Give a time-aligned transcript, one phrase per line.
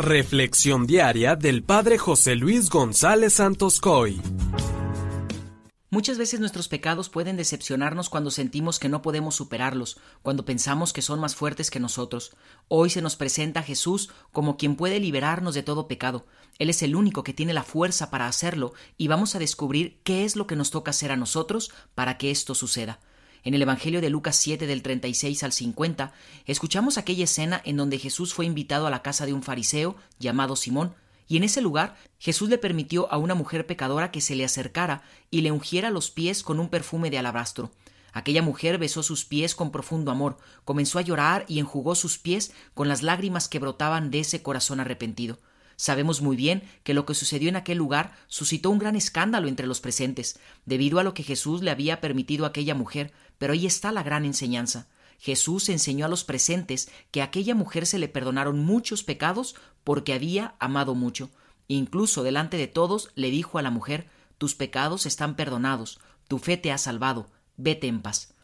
[0.00, 4.18] Reflexión diaria del Padre José Luis González Santos Coy.
[5.90, 11.02] Muchas veces nuestros pecados pueden decepcionarnos cuando sentimos que no podemos superarlos, cuando pensamos que
[11.02, 12.34] son más fuertes que nosotros.
[12.68, 16.24] Hoy se nos presenta Jesús como quien puede liberarnos de todo pecado.
[16.58, 20.24] Él es el único que tiene la fuerza para hacerlo y vamos a descubrir qué
[20.24, 23.00] es lo que nos toca hacer a nosotros para que esto suceda.
[23.42, 26.12] En el Evangelio de Lucas 7 del 36 al 50,
[26.44, 30.56] escuchamos aquella escena en donde Jesús fue invitado a la casa de un fariseo llamado
[30.56, 30.94] Simón,
[31.26, 35.02] y en ese lugar Jesús le permitió a una mujer pecadora que se le acercara
[35.30, 37.70] y le ungiera los pies con un perfume de alabastro.
[38.12, 42.52] Aquella mujer besó sus pies con profundo amor, comenzó a llorar y enjugó sus pies
[42.74, 45.38] con las lágrimas que brotaban de ese corazón arrepentido.
[45.80, 49.66] Sabemos muy bien que lo que sucedió en aquel lugar suscitó un gran escándalo entre
[49.66, 53.64] los presentes, debido a lo que Jesús le había permitido a aquella mujer, pero ahí
[53.64, 54.88] está la gran enseñanza.
[55.18, 60.12] Jesús enseñó a los presentes que a aquella mujer se le perdonaron muchos pecados porque
[60.12, 61.30] había amado mucho.
[61.66, 66.58] Incluso delante de todos le dijo a la mujer Tus pecados están perdonados, tu fe
[66.58, 68.34] te ha salvado, vete en paz.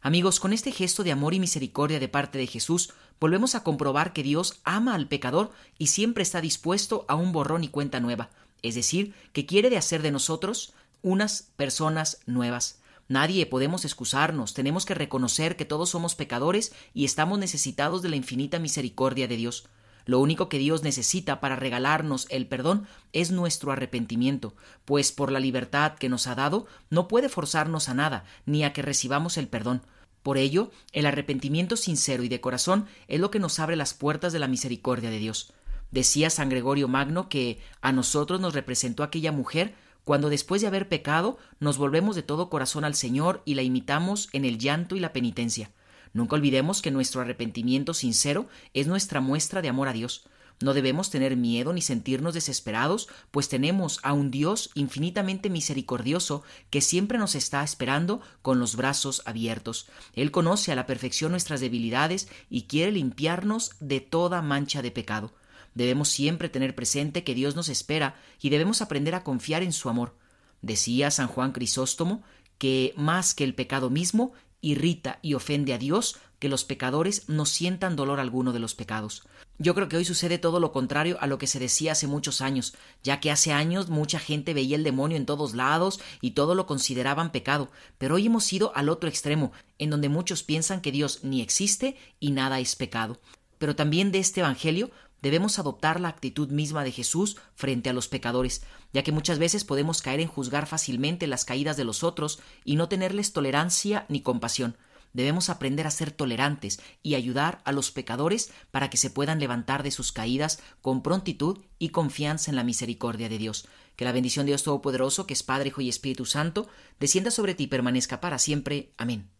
[0.00, 2.92] Amigos, con este gesto de amor y misericordia de parte de Jesús,
[3.24, 7.64] volvemos a comprobar que Dios ama al pecador y siempre está dispuesto a un borrón
[7.64, 8.28] y cuenta nueva,
[8.60, 12.80] es decir, que quiere de hacer de nosotros unas personas nuevas.
[13.08, 18.16] Nadie podemos excusarnos, tenemos que reconocer que todos somos pecadores y estamos necesitados de la
[18.16, 19.70] infinita misericordia de Dios.
[20.04, 25.40] Lo único que Dios necesita para regalarnos el perdón es nuestro arrepentimiento, pues por la
[25.40, 29.48] libertad que nos ha dado no puede forzarnos a nada, ni a que recibamos el
[29.48, 29.80] perdón.
[30.24, 34.32] Por ello, el arrepentimiento sincero y de corazón es lo que nos abre las puertas
[34.32, 35.52] de la misericordia de Dios.
[35.90, 40.88] Decía San Gregorio Magno que a nosotros nos representó aquella mujer cuando después de haber
[40.88, 45.00] pecado nos volvemos de todo corazón al Señor y la imitamos en el llanto y
[45.00, 45.72] la penitencia.
[46.14, 50.24] Nunca olvidemos que nuestro arrepentimiento sincero es nuestra muestra de amor a Dios.
[50.60, 56.80] No debemos tener miedo ni sentirnos desesperados, pues tenemos a un Dios infinitamente misericordioso que
[56.80, 59.88] siempre nos está esperando con los brazos abiertos.
[60.14, 65.34] Él conoce a la perfección nuestras debilidades y quiere limpiarnos de toda mancha de pecado.
[65.74, 69.88] Debemos siempre tener presente que Dios nos espera y debemos aprender a confiar en su
[69.88, 70.16] amor.
[70.62, 72.22] Decía San Juan Crisóstomo
[72.58, 77.44] que más que el pecado mismo irrita y ofende a Dios que los pecadores no
[77.44, 79.26] sientan dolor alguno de los pecados.
[79.58, 82.40] Yo creo que hoy sucede todo lo contrario a lo que se decía hace muchos
[82.40, 86.56] años, ya que hace años mucha gente veía el demonio en todos lados y todo
[86.56, 90.90] lo consideraban pecado, pero hoy hemos ido al otro extremo, en donde muchos piensan que
[90.90, 93.20] Dios ni existe y nada es pecado.
[93.58, 94.90] Pero también de este Evangelio
[95.22, 99.64] debemos adoptar la actitud misma de Jesús frente a los pecadores, ya que muchas veces
[99.64, 104.20] podemos caer en juzgar fácilmente las caídas de los otros y no tenerles tolerancia ni
[104.20, 104.76] compasión.
[105.14, 109.82] Debemos aprender a ser tolerantes y ayudar a los pecadores para que se puedan levantar
[109.82, 113.66] de sus caídas con prontitud y confianza en la misericordia de Dios.
[113.96, 116.68] Que la bendición de Dios Todopoderoso, que es Padre, Hijo y Espíritu Santo,
[117.00, 118.92] descienda sobre ti y permanezca para siempre.
[118.98, 119.30] Amén.